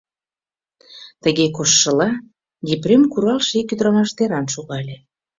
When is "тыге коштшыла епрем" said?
1.23-3.03